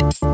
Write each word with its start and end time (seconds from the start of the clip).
you. 0.00 0.29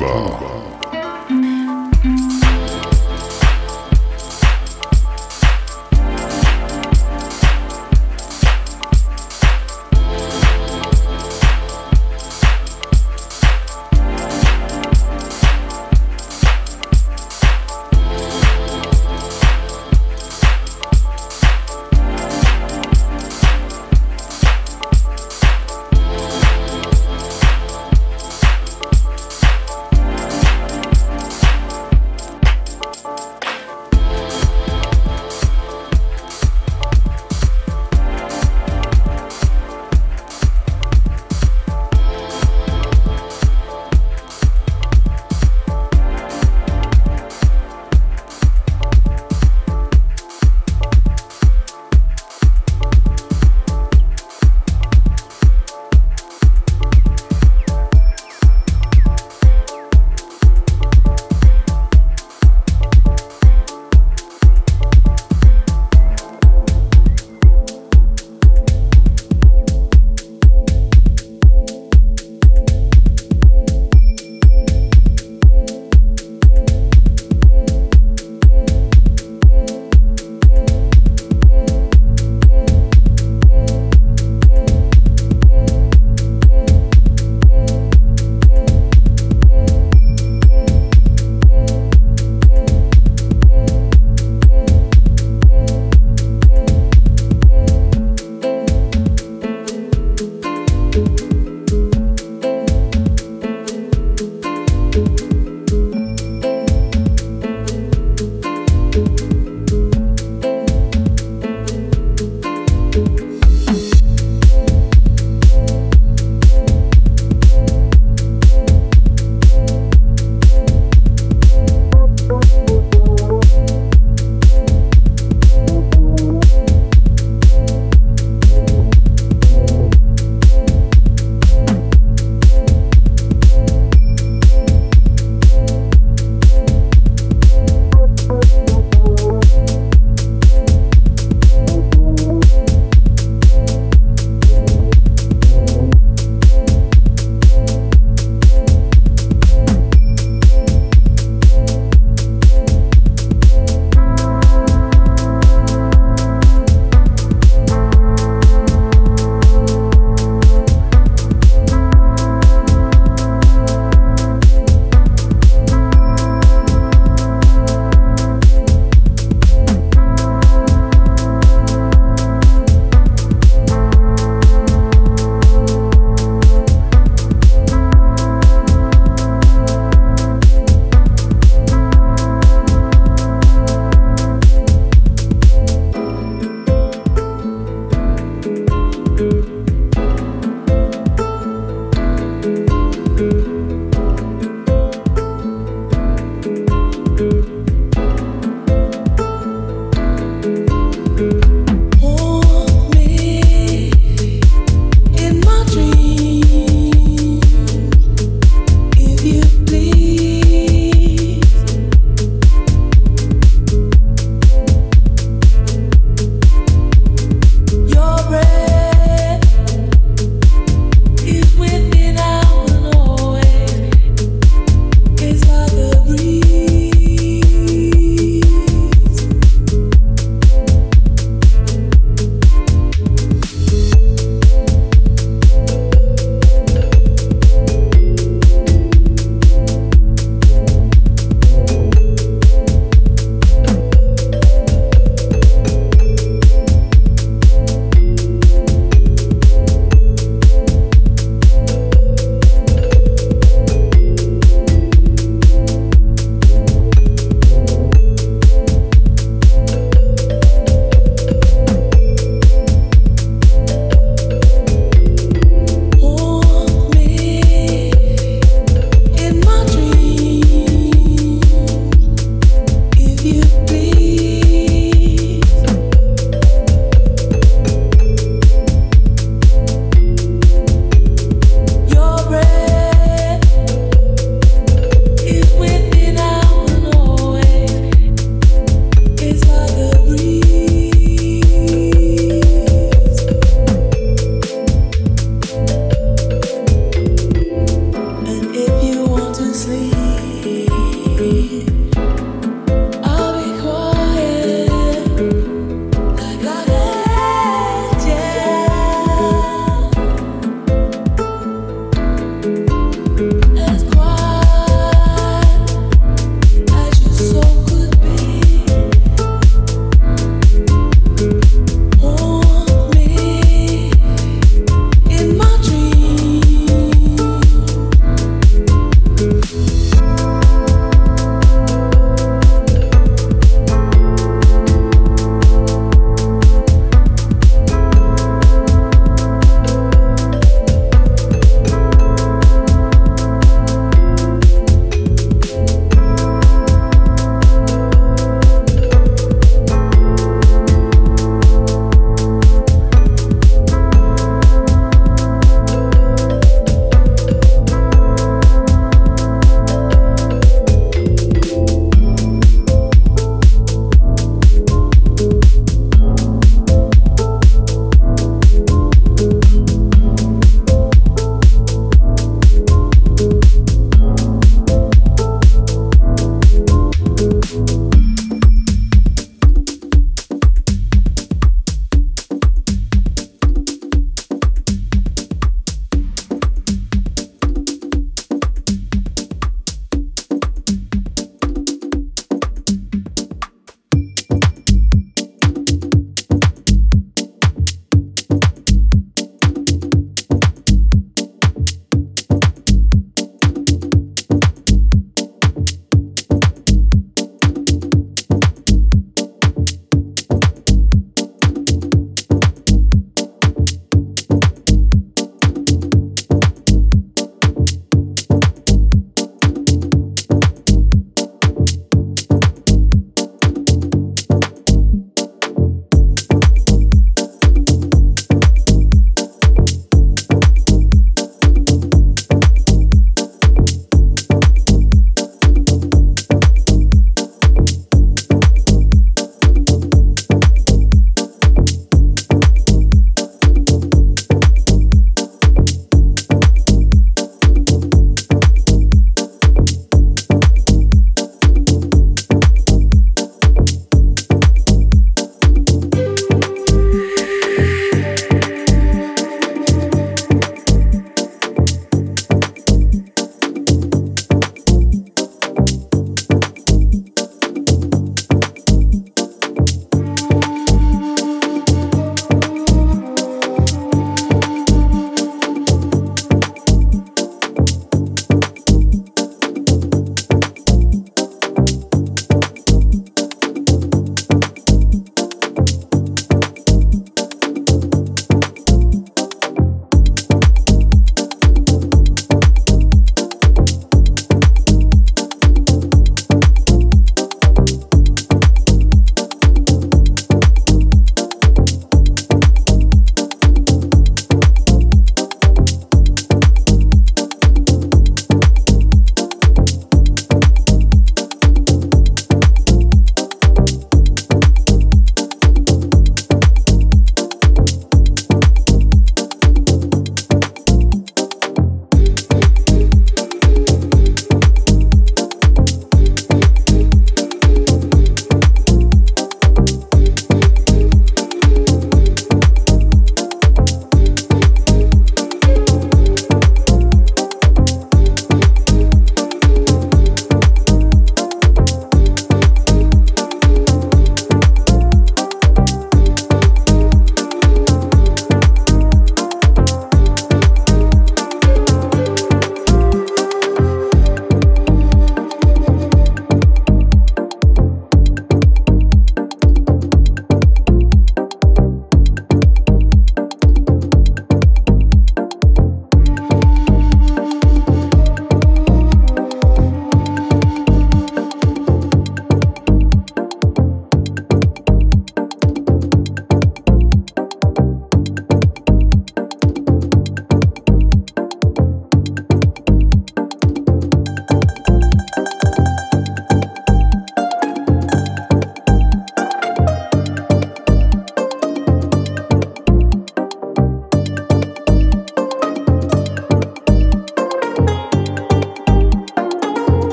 Vertuga. 0.00 0.49